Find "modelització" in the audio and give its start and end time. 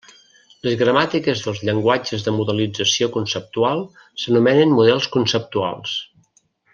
2.39-3.09